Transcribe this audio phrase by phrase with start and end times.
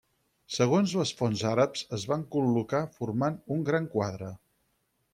[0.53, 4.35] Segons les fonts àrabs es van col·locar formant un gran quadre.